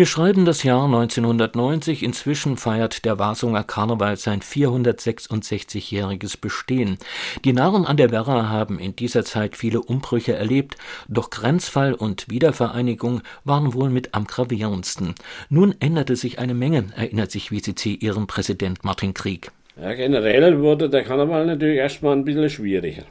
[0.00, 2.02] Wir schreiben das Jahr 1990.
[2.02, 6.96] Inzwischen feiert der Wasunger Karneval sein 466-jähriges Bestehen.
[7.44, 10.76] Die Narren an der Werra haben in dieser Zeit viele Umbrüche erlebt,
[11.08, 15.16] doch Grenzfall und Wiedervereinigung waren wohl mit am gravierendsten.
[15.50, 19.50] Nun änderte sich eine Menge, erinnert sich WCC ihren Präsident Martin Krieg.
[19.78, 23.04] Ja, generell wurde der Karneval natürlich erstmal ein bisschen schwieriger.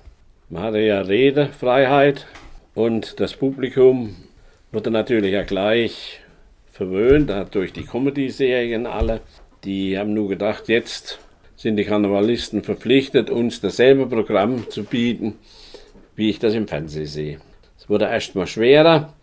[0.49, 2.25] Man hatte ja Redefreiheit
[2.73, 4.15] und das Publikum
[4.71, 6.21] wurde natürlich ja gleich
[6.79, 9.21] verwöhnt, durch die Comedy-Serien alle.
[9.63, 11.19] Die haben nur gedacht, jetzt
[11.55, 15.35] sind die Karnevalisten verpflichtet, uns dasselbe Programm zu bieten,
[16.15, 17.39] wie ich das im Fernsehen sehe.
[17.77, 19.13] Es wurde erstmal schwerer.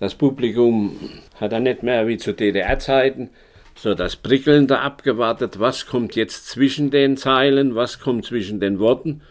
[0.00, 0.96] Das Publikum
[1.38, 3.30] hat dann nicht mehr wie zu DDR-Zeiten
[3.74, 9.22] so das Prickelnde abgewartet, was kommt jetzt zwischen den Zeilen, was kommt zwischen den Worten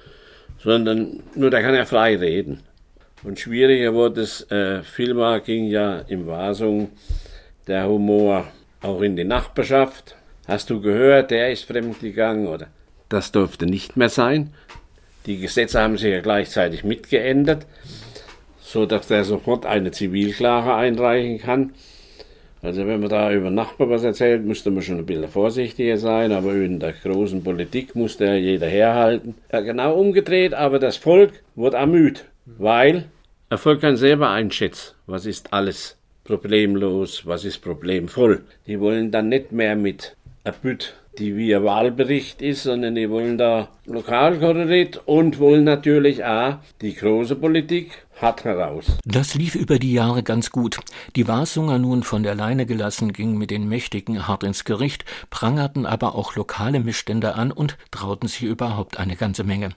[0.63, 2.61] sondern nur da kann er frei reden.
[3.23, 6.89] Und schwieriger wurde es, äh, vielmal ging ja im Wasung
[7.67, 8.47] der Humor
[8.81, 10.15] auch in die Nachbarschaft.
[10.47, 12.67] Hast du gehört, der ist fremdgegangen oder
[13.09, 14.53] das durfte nicht mehr sein.
[15.25, 17.67] Die Gesetze haben sich ja gleichzeitig mitgeändert,
[18.59, 21.73] so dass der sofort eine Zivilklage einreichen kann.
[22.63, 26.31] Also wenn man da über Nachbar was erzählt, müsste man schon ein bisschen vorsichtiger sein,
[26.31, 29.35] aber in der großen Politik musste ja jeder herhalten.
[29.51, 33.05] Ja, genau umgedreht, aber das Volk wird ermüht, weil
[33.49, 38.43] Volk kann selber einschätzen, was ist alles problemlos, was ist problemvoll.
[38.67, 43.37] Die wollen dann nicht mehr mit Erbüt, die wie ein Wahlbericht ist, sondern die wollen
[43.37, 48.85] da Lokalkolorit und wollen natürlich auch die große Politik hart heraus.
[49.03, 50.79] Das lief über die Jahre ganz gut.
[51.15, 55.85] Die Wasunger nun von der Leine gelassen, gingen mit den Mächtigen hart ins Gericht, prangerten
[55.85, 59.69] aber auch lokale Missstände an und trauten sich überhaupt eine ganze Menge.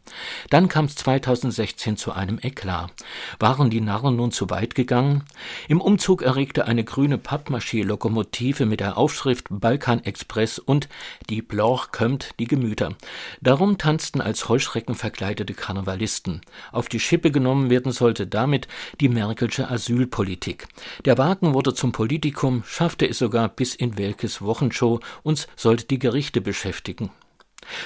[0.50, 2.92] Dann kam es 2016 zu einem Eklat.
[3.38, 5.24] Waren die Narren nun zu weit gegangen?
[5.68, 10.88] Im Umzug erregte eine grüne Pappmaché-Lokomotive mit der Aufschrift Balkan Express und
[11.30, 12.94] die Bloch kömmt die Gemüter.
[13.40, 16.40] Darum tanzten als Heuschrecken verkleidete Karnevalisten.
[16.72, 18.68] Auf die Schippe genommen werden sollte damit
[19.00, 20.66] die Merkelsche Asylpolitik.
[21.04, 25.98] Der Wagen wurde zum Politikum, schaffte es sogar bis in Welkes Wochenshow und sollte die
[25.98, 27.10] Gerichte beschäftigen.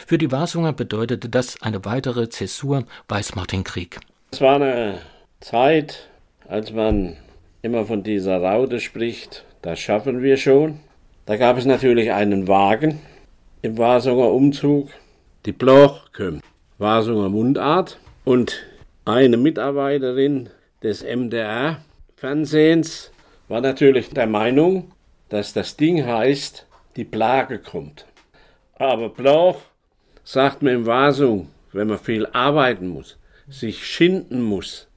[0.06, 4.00] Für die Wasunger bedeutete das eine weitere Zäsur, weiß Martin Krieg.
[4.32, 4.98] Es war eine
[5.40, 6.08] Zeit,
[6.48, 7.16] als man
[7.62, 10.80] immer von dieser Raute spricht, das schaffen wir schon.
[11.26, 13.00] Da gab es natürlich einen Wagen
[13.62, 14.88] im Wasunger Umzug,
[15.46, 16.40] die Blochköm,
[16.78, 18.64] Wasunger Mundart und
[19.08, 20.50] eine Mitarbeiterin
[20.82, 23.10] des MDR-Fernsehens
[23.48, 24.92] war natürlich der Meinung,
[25.30, 28.04] dass das Ding heißt, die Plage kommt.
[28.74, 29.62] Aber Bloch
[30.24, 33.16] sagt mir im Wasung, wenn man viel arbeiten muss,
[33.48, 34.88] sich schinden muss,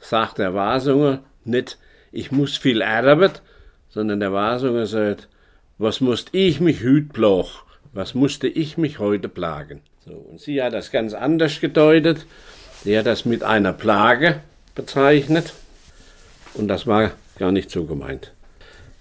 [0.00, 1.78] sagt der Wasunger nicht,
[2.10, 3.38] ich muss viel arbeiten,
[3.88, 5.28] sondern der Wasunger sagt,
[5.78, 9.80] was musste ich mich hüt Bloch, was musste ich mich heute plagen.
[10.04, 12.26] So, und sie hat das ganz anders gedeutet
[12.84, 14.40] der das mit einer Plage
[14.74, 15.54] bezeichnet
[16.54, 18.32] und das war gar nicht so gemeint.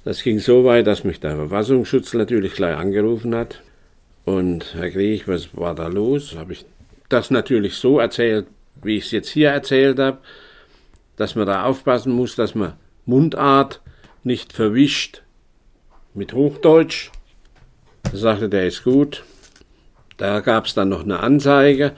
[0.05, 3.61] Das ging so weit, dass mich der Verfassungsschutz natürlich gleich angerufen hat
[4.25, 6.35] und Herr Krieg, was war da los?
[6.35, 6.65] Habe ich
[7.09, 8.47] das natürlich so erzählt,
[8.81, 10.17] wie ich es jetzt hier erzählt habe,
[11.15, 12.73] dass man da aufpassen muss, dass man
[13.05, 13.81] Mundart
[14.23, 15.21] nicht verwischt
[16.13, 17.11] mit Hochdeutsch.
[18.03, 19.23] Da sagte der ist gut.
[20.17, 21.93] Da gab es dann noch eine Anzeige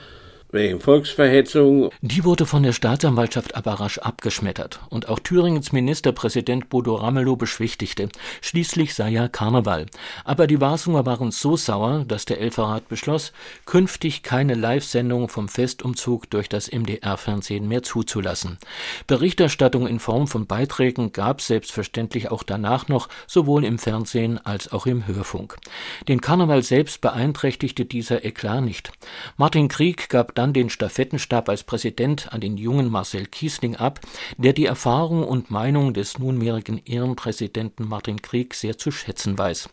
[0.56, 1.90] wegen Volksverhetzung.
[2.00, 8.08] Die wurde von der Staatsanwaltschaft aber rasch abgeschmettert und auch Thüringens Ministerpräsident Bodo Ramelow beschwichtigte.
[8.40, 9.86] Schließlich sei ja Karneval.
[10.24, 13.32] Aber die Wasunger waren so sauer, dass der Elferrat beschloss,
[13.66, 18.58] künftig keine Live-Sendung vom Festumzug durch das MDR-Fernsehen mehr zuzulassen.
[19.06, 24.86] Berichterstattung in Form von Beiträgen gab selbstverständlich auch danach noch, sowohl im Fernsehen als auch
[24.86, 25.56] im Hörfunk.
[26.08, 28.92] Den Karneval selbst beeinträchtigte dieser Eklat nicht.
[29.36, 34.00] Martin Krieg gab dann den Stafettenstab als Präsident an den jungen Marcel Kiesling ab,
[34.36, 39.68] der die Erfahrung und Meinung des nunmehrigen Ehrenpräsidenten Martin Krieg sehr zu schätzen weiß.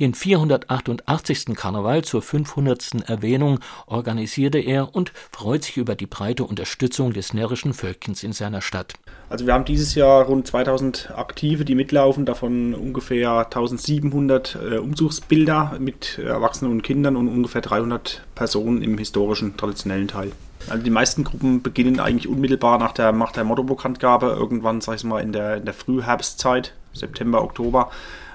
[0.00, 1.54] Den 488.
[1.54, 3.08] Karneval zur 500.
[3.08, 8.60] Erwähnung organisierte er und freut sich über die breite Unterstützung des närrischen Völkchens in seiner
[8.60, 8.94] Stadt.
[9.34, 15.74] Also wir haben dieses Jahr rund 2000 Aktive, die mitlaufen, davon ungefähr 1700 äh, Umzugsbilder
[15.80, 20.30] mit Erwachsenen und Kindern und ungefähr 300 Personen im historischen traditionellen Teil.
[20.70, 25.02] Also die meisten Gruppen beginnen eigentlich unmittelbar nach der, nach der Motto-Bekanntgabe, irgendwann, sag ich
[25.02, 27.90] mal, in der, in der Frühherbstzeit, September, Oktober,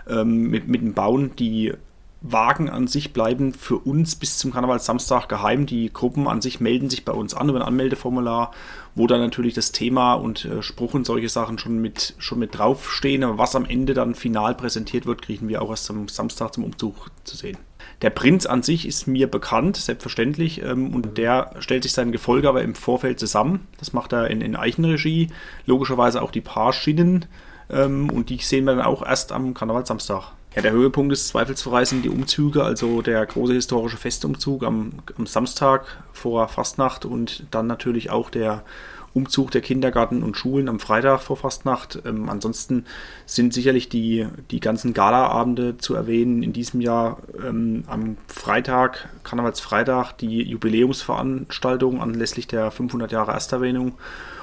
[0.10, 1.34] ähm, mit, mit dem Bauen.
[1.38, 1.72] Die
[2.22, 5.66] Wagen an sich bleiben für uns bis zum Karnevalsamstag geheim.
[5.66, 8.52] Die Gruppen an sich melden sich bei uns an über ein Anmeldeformular,
[9.00, 12.58] wo dann natürlich das Thema und äh, Spruch und solche Sachen schon mit, schon mit
[12.58, 13.24] draufstehen.
[13.24, 16.66] Aber was am Ende dann final präsentiert wird, kriegen wir auch erst am Samstag zum
[16.66, 17.58] Umzug zu sehen.
[18.02, 22.50] Der Prinz an sich ist mir bekannt, selbstverständlich, ähm, und der stellt sich sein Gefolge
[22.50, 23.68] aber im Vorfeld zusammen.
[23.78, 25.30] Das macht er in, in Eichenregie,
[25.66, 27.26] logischerweise auch die Paarschienen,
[27.70, 30.34] ähm, und die sehen wir dann auch erst am Karnevalsamstag.
[30.60, 35.26] Ja, der Höhepunkt des zweifelsfrei sind die Umzüge, also der große historische Festumzug am, am
[35.26, 38.66] Samstag vor Fastnacht und dann natürlich auch der
[39.14, 42.01] Umzug der Kindergarten und Schulen am Freitag vor Fastnacht.
[42.05, 42.84] Ähm, ansonsten
[43.26, 46.43] sind sicherlich die, die ganzen Galaabende zu erwähnen.
[46.43, 53.93] In diesem Jahr ähm, am Freitag, Karnevalsfreitag, die Jubiläumsveranstaltung anlässlich der 500 Jahre Ersterwähnung.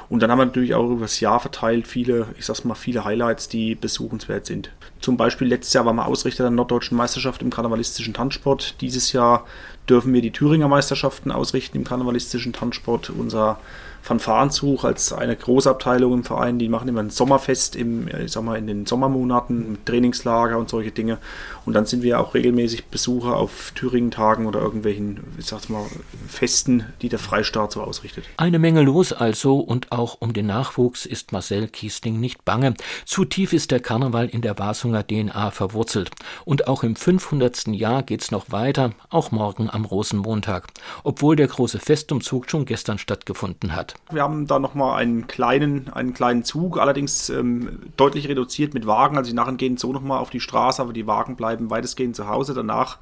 [0.09, 3.05] Und dann haben wir natürlich auch über das Jahr verteilt viele, ich sag's mal, viele
[3.05, 4.71] Highlights, die besuchenswert sind.
[5.01, 8.81] Zum Beispiel letztes Jahr waren wir Ausrichter der norddeutschen Meisterschaft im karnevalistischen Tanzsport.
[8.81, 9.47] Dieses Jahr
[9.89, 13.11] dürfen wir die Thüringer Meisterschaften ausrichten im karnevalistischen Tanzsport.
[13.11, 13.59] Unser
[14.07, 18.57] Fanfarenzug als eine Großabteilung im Verein, die machen immer ein Sommerfest im, ich sag mal,
[18.57, 21.19] in den Sommermonaten mit Trainingslager und solche Dinge.
[21.65, 25.85] Und dann sind wir auch regelmäßig Besucher auf Thüringen-Tagen oder irgendwelchen, ich sag's mal,
[26.29, 28.27] Festen, die der Freistaat so ausrichtet.
[28.37, 32.75] Eine Menge los also und auch um den Nachwuchs ist Marcel Kiesling nicht bange.
[33.07, 36.13] Zu tief ist der Karneval in der Wasunger DNA verwurzelt.
[36.45, 37.67] Und auch im 500.
[37.69, 40.69] Jahr geht's noch weiter, auch morgen am Rosenmontag,
[41.03, 43.96] obwohl der große Festumzug schon gestern stattgefunden hat.
[44.11, 49.17] Wir haben da nochmal einen kleinen, einen kleinen Zug, allerdings ähm, deutlich reduziert mit Wagen.
[49.17, 52.29] Also die Narren gehen so nochmal auf die Straße, aber die Wagen bleiben weitestgehend zu
[52.29, 52.55] Hause.
[52.55, 52.99] Danach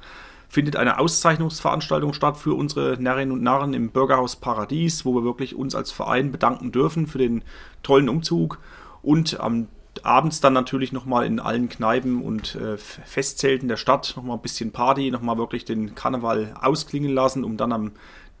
[0.47, 5.55] findet eine Auszeichnungsveranstaltung statt für unsere Närrinnen und Narren im Bürgerhaus Paradies, wo wir wirklich
[5.55, 7.43] uns als Verein bedanken dürfen für den
[7.83, 8.59] tollen Umzug.
[9.01, 9.67] Und am
[10.03, 14.71] abends dann natürlich nochmal in allen Kneipen und äh, Festzelten der Stadt nochmal ein bisschen
[14.71, 17.91] Party, nochmal wirklich den Karneval ausklingen lassen, um dann am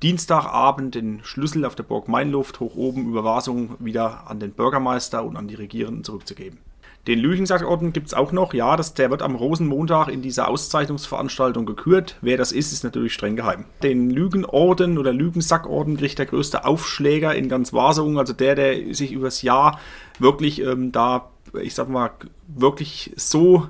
[0.03, 5.23] Dienstagabend den Schlüssel auf der Burg Mainluft hoch oben über Wasung wieder an den Bürgermeister
[5.23, 6.59] und an die Regierenden zurückzugeben.
[7.07, 8.53] Den Lügensackorden gibt es auch noch.
[8.55, 12.17] Ja, das, der wird am Rosenmontag in dieser Auszeichnungsveranstaltung gekürt.
[12.21, 13.65] Wer das ist, ist natürlich streng geheim.
[13.83, 18.17] Den Lügenorden oder Lügensackorden kriegt der größte Aufschläger in ganz Wasung.
[18.17, 19.79] Also der, der sich übers Jahr
[20.17, 21.29] wirklich ähm, da,
[21.61, 22.09] ich sag mal,
[22.47, 23.69] wirklich so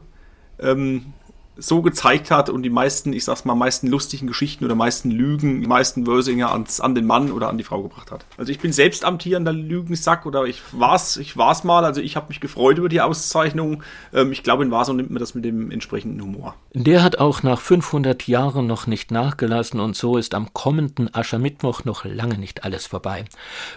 [0.59, 1.13] ähm,
[1.57, 5.61] so gezeigt hat und die meisten, ich sag's mal, meisten lustigen Geschichten oder meisten Lügen,
[5.61, 8.25] die meisten Wörsinger ans, an den Mann oder an die Frau gebracht hat.
[8.37, 12.27] Also ich bin selbst amtierender Lügensack oder ich war's, ich war's mal, also ich habe
[12.29, 13.83] mich gefreut über die Auszeichnung.
[14.13, 16.55] Ähm, ich glaube, in Vaso nimmt man das mit dem entsprechenden Humor.
[16.73, 21.85] Der hat auch nach 500 Jahren noch nicht nachgelassen und so ist am kommenden Aschermittwoch
[21.85, 23.25] noch lange nicht alles vorbei.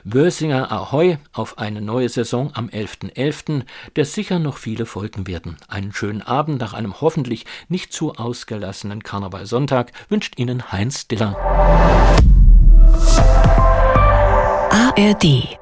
[0.04, 3.62] Wörsinger Ahoi auf eine neue Saison am 11.11., .11.,
[3.96, 5.56] der sicher noch viele folgen werden.
[5.68, 11.36] Einen schönen Abend nach einem hoffentlich nicht zu ausgelassenen Karnevalsonntag wünscht Ihnen Heinz Diller.
[14.70, 15.58] ARD